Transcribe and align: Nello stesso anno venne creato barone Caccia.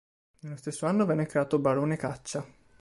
Nello 0.39 0.55
stesso 0.55 0.87
anno 0.87 1.05
venne 1.05 1.27
creato 1.27 1.59
barone 1.59 1.95
Caccia. 1.95 2.43